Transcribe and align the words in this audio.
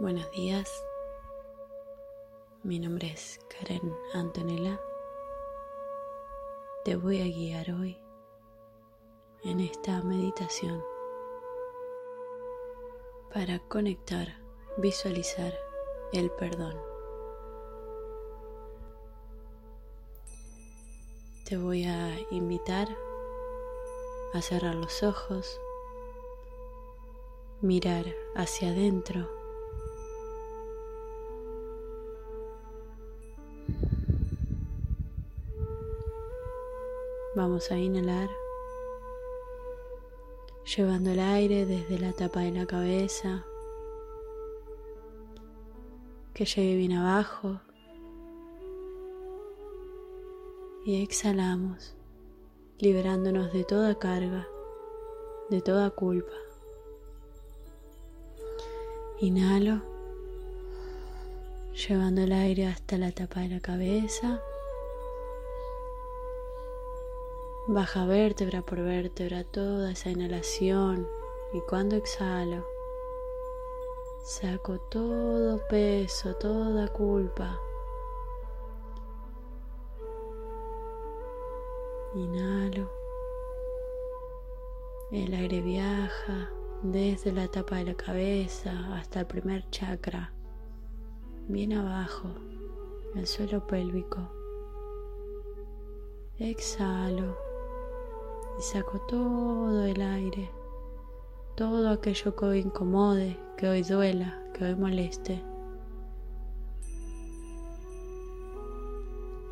Buenos 0.00 0.30
días, 0.30 0.82
mi 2.62 2.78
nombre 2.78 3.08
es 3.08 3.38
Karen 3.50 3.94
Antonella. 4.14 4.80
Te 6.86 6.96
voy 6.96 7.20
a 7.20 7.24
guiar 7.24 7.70
hoy 7.72 7.98
en 9.44 9.60
esta 9.60 10.00
meditación 10.00 10.82
para 13.34 13.58
conectar, 13.68 14.28
visualizar 14.78 15.52
el 16.14 16.30
perdón. 16.30 16.80
Te 21.44 21.58
voy 21.58 21.84
a 21.84 22.16
invitar 22.30 22.88
a 24.32 24.40
cerrar 24.40 24.76
los 24.76 25.02
ojos, 25.02 25.60
mirar 27.60 28.06
hacia 28.34 28.70
adentro 28.70 29.39
Vamos 37.60 37.72
a 37.72 37.78
inhalar, 37.78 38.30
llevando 40.64 41.10
el 41.10 41.20
aire 41.20 41.66
desde 41.66 41.98
la 41.98 42.14
tapa 42.14 42.40
de 42.40 42.52
la 42.52 42.64
cabeza, 42.64 43.44
que 46.32 46.46
llegue 46.46 46.76
bien 46.76 46.92
abajo. 46.94 47.60
Y 50.86 51.02
exhalamos, 51.02 51.94
liberándonos 52.78 53.52
de 53.52 53.64
toda 53.64 53.98
carga, 53.98 54.48
de 55.50 55.60
toda 55.60 55.90
culpa. 55.90 56.32
Inhalo, 59.18 59.82
llevando 61.74 62.22
el 62.22 62.32
aire 62.32 62.68
hasta 62.68 62.96
la 62.96 63.12
tapa 63.12 63.40
de 63.40 63.48
la 63.48 63.60
cabeza. 63.60 64.40
Baja 67.72 68.04
vértebra 68.04 68.62
por 68.62 68.80
vértebra 68.80 69.44
toda 69.44 69.92
esa 69.92 70.10
inhalación 70.10 71.06
y 71.52 71.60
cuando 71.68 71.94
exhalo, 71.94 72.66
saco 74.24 74.80
todo 74.90 75.64
peso, 75.68 76.34
toda 76.34 76.88
culpa. 76.88 77.60
Inhalo. 82.16 82.90
El 85.12 85.32
aire 85.32 85.60
viaja 85.60 86.50
desde 86.82 87.30
la 87.30 87.46
tapa 87.46 87.76
de 87.76 87.84
la 87.84 87.94
cabeza 87.94 88.96
hasta 88.96 89.20
el 89.20 89.26
primer 89.26 89.70
chakra, 89.70 90.32
bien 91.46 91.74
abajo, 91.74 92.30
el 93.14 93.28
suelo 93.28 93.64
pélvico. 93.68 94.28
Exhalo 96.40 97.49
y 98.58 98.62
saco 98.62 99.00
todo 99.00 99.84
el 99.86 100.00
aire, 100.02 100.50
todo 101.56 101.90
aquello 101.90 102.34
que 102.36 102.44
hoy 102.44 102.58
incomode, 102.60 103.38
que 103.56 103.68
hoy 103.68 103.82
duela, 103.82 104.42
que 104.54 104.64
hoy 104.64 104.74
moleste. 104.74 105.42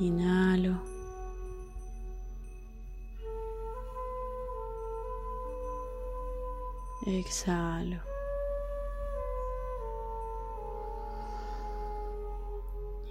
Inhalo. 0.00 0.80
Exhalo. 7.06 8.00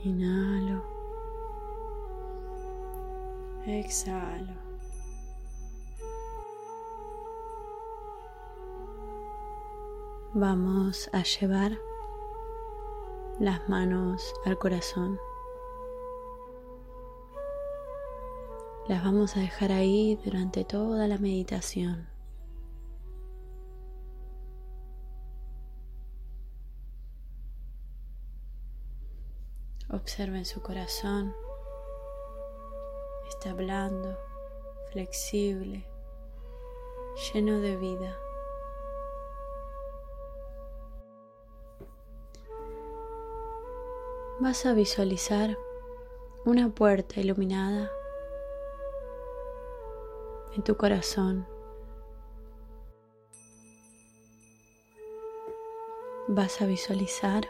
Inhalo. 0.03 0.81
Exhalo. 3.65 4.72
Vamos 10.35 11.11
a 11.13 11.21
llevar 11.21 11.77
las 13.39 13.69
manos 13.69 14.33
al 14.45 14.57
corazón. 14.57 15.19
Las 18.87 19.03
vamos 19.03 19.37
a 19.37 19.41
dejar 19.41 19.71
ahí 19.71 20.19
durante 20.25 20.65
toda 20.65 21.07
la 21.07 21.19
meditación. 21.19 22.09
Observen 29.91 30.45
su 30.45 30.63
corazón. 30.63 31.35
Está 33.29 33.53
blando, 33.53 34.17
flexible, 34.91 35.85
lleno 37.31 37.59
de 37.59 37.77
vida. 37.77 38.22
Vas 44.43 44.65
a 44.65 44.73
visualizar 44.73 45.57
una 46.43 46.67
puerta 46.67 47.21
iluminada 47.21 47.89
en 50.53 50.63
tu 50.63 50.75
corazón. 50.75 51.47
Vas 56.27 56.61
a 56.61 56.65
visualizar 56.65 57.47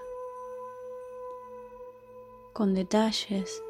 con 2.53 2.75
detalles 2.75 3.63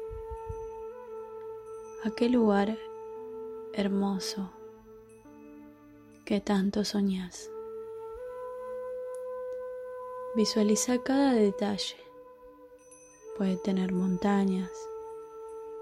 aquel 2.04 2.32
lugar 2.32 2.76
hermoso 3.72 4.50
que 6.26 6.42
tanto 6.42 6.84
soñas. 6.84 7.50
Visualiza 10.34 11.02
cada 11.02 11.32
detalle 11.32 12.03
Puede 13.36 13.56
tener 13.56 13.92
montañas, 13.92 14.70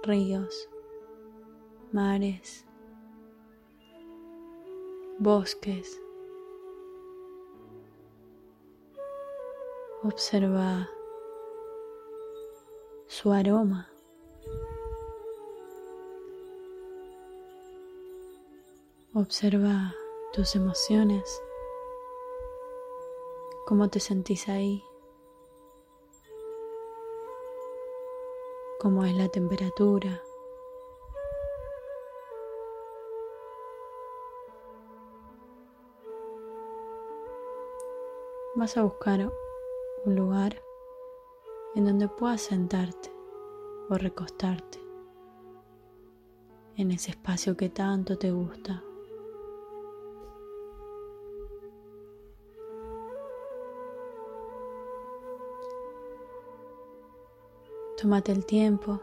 ríos, 0.02 0.70
mares, 1.92 2.64
bosques. 5.18 6.00
Observa 10.02 10.88
su 13.06 13.30
aroma. 13.32 13.88
Observa 19.14 19.94
tus 20.32 20.56
emociones, 20.56 21.42
cómo 23.66 23.90
te 23.90 24.00
sentís 24.00 24.48
ahí. 24.48 24.82
Cómo 28.82 29.04
es 29.04 29.14
la 29.14 29.28
temperatura. 29.28 30.24
Vas 38.56 38.76
a 38.76 38.82
buscar 38.82 39.32
un 40.04 40.16
lugar 40.16 40.60
en 41.76 41.84
donde 41.84 42.08
puedas 42.08 42.40
sentarte 42.40 43.12
o 43.88 43.94
recostarte 43.94 44.80
en 46.74 46.90
ese 46.90 47.12
espacio 47.12 47.56
que 47.56 47.68
tanto 47.68 48.18
te 48.18 48.32
gusta. 48.32 48.82
Tómate 58.02 58.32
el 58.32 58.44
tiempo 58.44 58.98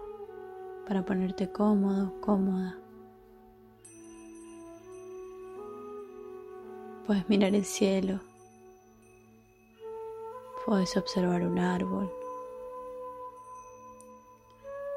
para 0.85 1.05
ponerte 1.05 1.49
cómodo, 1.49 2.19
cómoda. 2.19 2.77
Puedes 7.07 7.29
mirar 7.29 7.55
el 7.55 7.63
cielo. 7.63 8.19
Puedes 10.65 10.97
observar 10.97 11.43
un 11.43 11.59
árbol. 11.59 12.11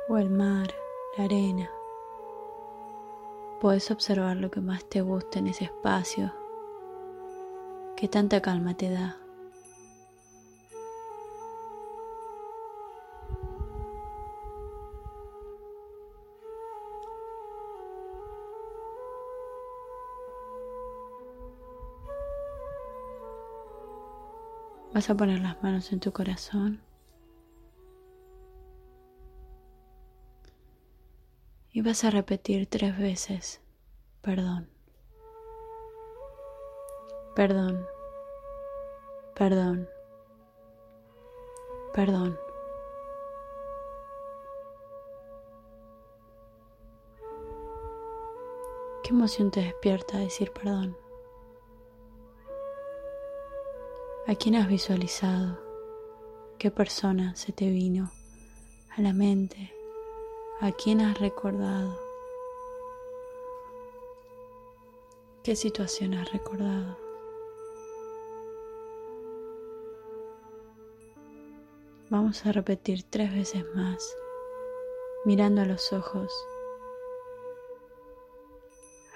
O 0.08 0.18
el 0.18 0.30
mar, 0.30 0.74
la 1.16 1.22
arena. 1.22 1.70
Puedes 3.60 3.88
observar 3.92 4.36
lo 4.36 4.50
que 4.50 4.60
más 4.60 4.84
te 4.86 5.00
gusta 5.00 5.38
en 5.38 5.46
ese 5.46 5.66
espacio 5.66 6.32
que 7.94 8.08
tanta 8.08 8.42
calma 8.42 8.76
te 8.76 8.90
da. 8.90 9.21
Vas 24.94 25.08
a 25.08 25.14
poner 25.14 25.40
las 25.40 25.62
manos 25.62 25.90
en 25.92 26.00
tu 26.00 26.12
corazón. 26.12 26.82
Y 31.72 31.80
vas 31.80 32.04
a 32.04 32.10
repetir 32.10 32.66
tres 32.66 32.98
veces, 32.98 33.62
perdón, 34.20 34.68
perdón, 37.34 37.86
perdón, 39.34 39.88
perdón. 41.94 42.38
¿Qué 49.02 49.10
emoción 49.10 49.50
te 49.50 49.62
despierta 49.62 50.18
decir 50.18 50.52
perdón? 50.52 51.01
¿A 54.24 54.36
quién 54.36 54.54
has 54.54 54.68
visualizado? 54.68 55.58
¿Qué 56.56 56.70
persona 56.70 57.34
se 57.34 57.50
te 57.50 57.68
vino 57.70 58.12
a 58.96 59.00
la 59.02 59.12
mente? 59.12 59.74
¿A 60.60 60.70
quién 60.70 61.00
has 61.00 61.18
recordado? 61.18 61.98
¿Qué 65.42 65.56
situación 65.56 66.14
has 66.14 66.32
recordado? 66.32 66.96
Vamos 72.08 72.46
a 72.46 72.52
repetir 72.52 73.02
tres 73.02 73.34
veces 73.34 73.64
más, 73.74 74.16
mirando 75.24 75.62
a 75.62 75.66
los 75.66 75.92
ojos 75.92 76.32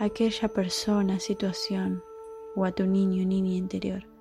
aquella 0.00 0.49
persona, 0.49 1.20
situación 1.20 2.03
o 2.56 2.64
a 2.64 2.73
tu 2.73 2.87
niño 2.87 3.23
o 3.23 3.26
niña 3.26 3.53
interior 3.53 4.15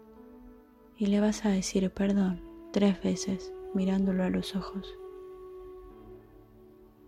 y 0.97 1.07
le 1.07 1.19
vas 1.19 1.45
a 1.45 1.49
decir 1.49 1.89
perdón 1.91 2.41
tres 2.71 3.01
veces 3.01 3.51
mirándolo 3.73 4.23
a 4.23 4.29
los 4.29 4.55
ojos. 4.55 4.87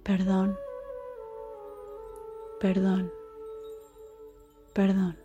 Perdón, 0.03 0.57
perdón, 2.59 3.11
perdón. 4.73 5.17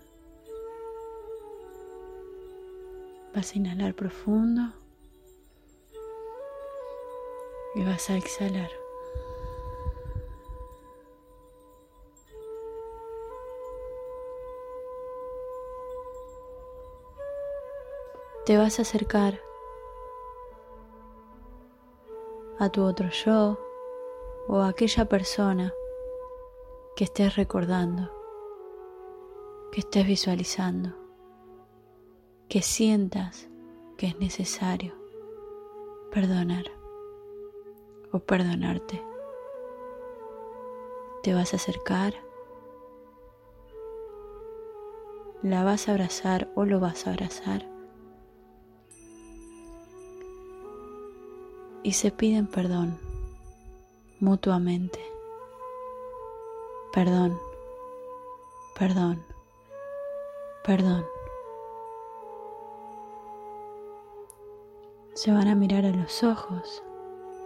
Vas 3.34 3.52
a 3.52 3.58
inhalar 3.58 3.94
profundo 3.94 4.72
y 7.74 7.84
vas 7.84 8.10
a 8.10 8.16
exhalar. 8.16 8.81
Te 18.44 18.58
vas 18.58 18.80
a 18.80 18.82
acercar 18.82 19.40
a 22.58 22.68
tu 22.70 22.82
otro 22.82 23.08
yo 23.10 23.56
o 24.48 24.56
a 24.58 24.70
aquella 24.70 25.04
persona 25.04 25.72
que 26.96 27.04
estés 27.04 27.36
recordando, 27.36 28.10
que 29.70 29.78
estés 29.78 30.04
visualizando, 30.08 30.90
que 32.48 32.62
sientas 32.62 33.48
que 33.96 34.08
es 34.08 34.18
necesario 34.18 34.92
perdonar 36.10 36.64
o 38.10 38.18
perdonarte. 38.18 39.00
Te 41.22 41.32
vas 41.32 41.52
a 41.52 41.56
acercar, 41.58 42.14
la 45.44 45.62
vas 45.62 45.88
a 45.88 45.92
abrazar 45.92 46.50
o 46.56 46.64
lo 46.64 46.80
vas 46.80 47.06
a 47.06 47.10
abrazar 47.10 47.71
y 51.82 51.92
se 51.92 52.10
piden 52.10 52.46
perdón 52.46 52.98
mutuamente. 54.20 55.00
Perdón, 56.92 57.38
perdón, 58.78 59.24
perdón. 60.64 61.04
Se 65.14 65.32
van 65.32 65.48
a 65.48 65.54
mirar 65.54 65.84
a 65.84 65.90
los 65.90 66.22
ojos 66.22 66.82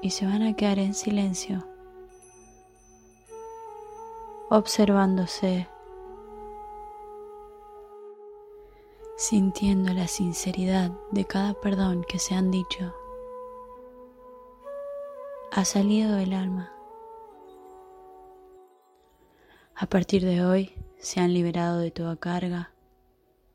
y 0.02 0.10
se 0.10 0.26
van 0.26 0.42
a 0.42 0.54
quedar 0.54 0.78
en 0.78 0.94
silencio, 0.94 1.64
observándose, 4.50 5.66
sintiendo 9.16 9.92
la 9.94 10.08
sinceridad 10.08 10.90
de 11.10 11.24
cada 11.24 11.54
perdón 11.54 12.04
que 12.06 12.18
se 12.18 12.34
han 12.34 12.50
dicho 12.50 12.94
ha 15.56 15.64
salido 15.64 16.17
del 16.17 16.35
alma. 16.35 16.70
A 19.75 19.87
partir 19.87 20.23
de 20.23 20.44
hoy 20.44 20.75
se 20.99 21.19
han 21.20 21.32
liberado 21.32 21.79
de 21.79 21.91
toda 21.91 22.17
carga, 22.17 22.75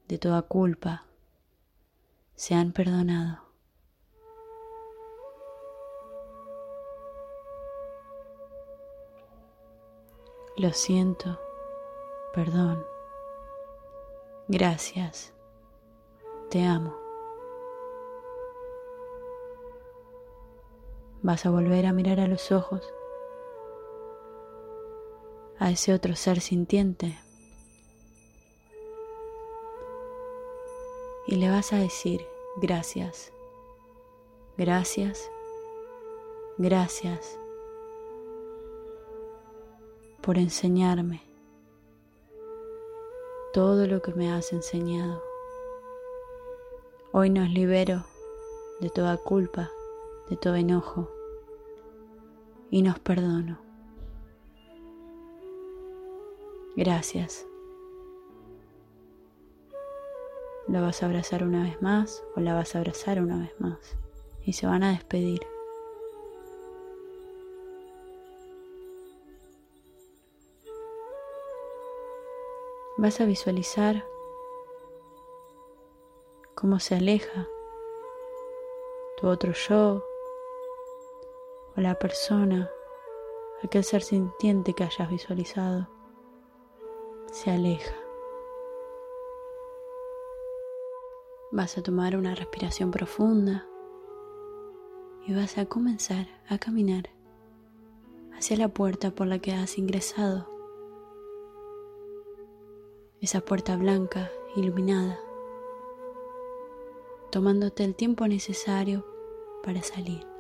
de 0.07 0.18
toda 0.18 0.42
culpa, 0.42 1.06
se 2.33 2.56
han 2.56 2.71
perdonado. 2.71 3.44
Lo 10.57 10.74
siento, 10.74 11.39
perdón, 12.33 12.83
gracias, 14.48 15.36
te 16.50 16.65
amo. 16.65 17.00
Vas 21.23 21.45
a 21.45 21.51
volver 21.51 21.85
a 21.85 21.94
mirar 21.94 22.19
a 22.19 22.27
los 22.27 22.51
ojos 22.51 22.81
a 25.59 25.69
ese 25.69 25.94
otro 25.94 26.15
ser 26.15 26.41
sintiente 26.41 27.18
y 31.27 31.35
le 31.35 31.50
vas 31.50 31.73
a 31.73 31.77
decir 31.77 32.25
gracias, 32.57 33.31
gracias, 34.57 35.29
gracias 36.57 37.38
por 40.21 40.39
enseñarme 40.39 41.21
todo 43.53 43.85
lo 43.85 44.01
que 44.01 44.13
me 44.13 44.31
has 44.31 44.53
enseñado. 44.53 45.21
Hoy 47.12 47.29
nos 47.29 47.50
libero 47.50 48.06
de 48.79 48.89
toda 48.89 49.17
culpa 49.17 49.69
de 50.31 50.38
todo 50.38 50.55
enojo 50.55 51.12
y 52.71 52.81
nos 52.81 52.97
perdono. 52.99 53.59
Gracias. 56.75 57.45
¿La 60.67 60.79
vas 60.79 61.03
a 61.03 61.07
abrazar 61.07 61.43
una 61.43 61.63
vez 61.63 61.81
más 61.81 62.23
o 62.35 62.39
la 62.39 62.53
vas 62.53 62.73
a 62.73 62.79
abrazar 62.79 63.21
una 63.21 63.37
vez 63.37 63.53
más? 63.59 63.97
Y 64.45 64.53
se 64.53 64.65
van 64.67 64.83
a 64.83 64.91
despedir. 64.91 65.41
Vas 72.97 73.19
a 73.19 73.25
visualizar 73.25 74.05
cómo 76.55 76.79
se 76.79 76.95
aleja 76.95 77.47
tu 79.17 79.27
otro 79.27 79.51
yo 79.53 80.11
o 81.75 81.81
la 81.81 81.95
persona, 81.95 82.69
aquel 83.63 83.83
ser 83.83 84.01
sintiente 84.01 84.73
que 84.73 84.83
hayas 84.83 85.09
visualizado, 85.09 85.87
se 87.31 87.51
aleja. 87.51 87.95
Vas 91.51 91.77
a 91.77 91.83
tomar 91.83 92.15
una 92.15 92.35
respiración 92.35 92.91
profunda 92.91 93.67
y 95.25 95.33
vas 95.33 95.57
a 95.57 95.65
comenzar 95.65 96.27
a 96.47 96.57
caminar 96.57 97.09
hacia 98.33 98.57
la 98.57 98.69
puerta 98.69 99.11
por 99.11 99.27
la 99.27 99.39
que 99.39 99.53
has 99.53 99.77
ingresado. 99.77 100.49
Esa 103.19 103.41
puerta 103.41 103.75
blanca, 103.77 104.31
iluminada, 104.55 105.19
tomándote 107.31 107.83
el 107.83 107.95
tiempo 107.95 108.27
necesario 108.27 109.05
para 109.63 109.83
salir. 109.83 110.30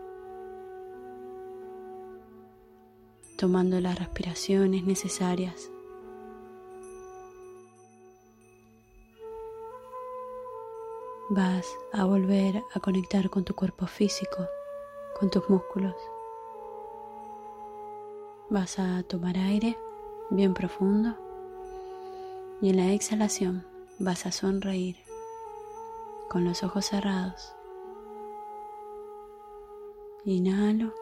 Tomando 3.41 3.79
las 3.79 3.97
respiraciones 3.97 4.83
necesarias. 4.83 5.71
Vas 11.31 11.65
a 11.91 12.05
volver 12.05 12.61
a 12.75 12.79
conectar 12.79 13.31
con 13.31 13.43
tu 13.43 13.55
cuerpo 13.55 13.87
físico, 13.87 14.45
con 15.19 15.31
tus 15.31 15.49
músculos. 15.49 15.95
Vas 18.51 18.77
a 18.77 19.01
tomar 19.01 19.35
aire 19.35 19.75
bien 20.29 20.53
profundo 20.53 21.17
y 22.61 22.69
en 22.69 22.77
la 22.77 22.91
exhalación 22.91 23.65
vas 23.97 24.27
a 24.27 24.31
sonreír 24.31 24.97
con 26.29 26.45
los 26.45 26.61
ojos 26.61 26.85
cerrados 26.85 27.55
Inhalo. 30.25 31.00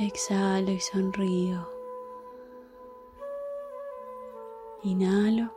Exhalo 0.00 0.70
y 0.70 0.78
sonrío. 0.78 1.68
Inhalo. 4.84 5.52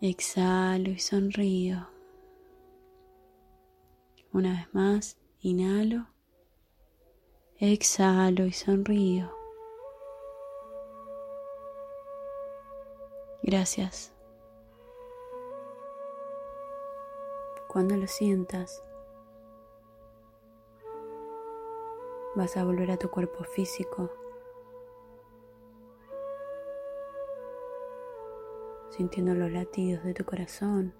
Exhalo 0.00 0.88
y 0.88 0.98
sonrío. 0.98 1.86
Una 4.32 4.52
vez 4.52 4.74
más, 4.74 5.18
inhalo. 5.40 6.06
Exhalo 7.58 8.46
y 8.46 8.52
sonrío. 8.52 9.30
Gracias. 13.42 14.14
Cuando 17.68 17.94
lo 17.94 18.06
sientas, 18.06 18.82
vas 22.34 22.56
a 22.56 22.64
volver 22.64 22.90
a 22.90 22.96
tu 22.96 23.10
cuerpo 23.10 23.44
físico, 23.44 24.10
sintiendo 28.90 29.34
los 29.34 29.50
latidos 29.50 30.04
de 30.04 30.14
tu 30.14 30.24
corazón, 30.24 30.92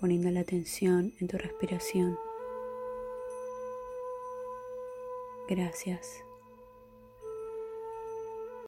poniendo 0.00 0.30
la 0.30 0.40
atención 0.40 1.12
en 1.20 1.28
tu 1.28 1.38
respiración. 1.38 2.18
Gracias. 5.48 6.24